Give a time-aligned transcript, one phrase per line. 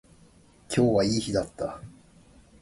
[0.75, 1.79] 今日はいい日だった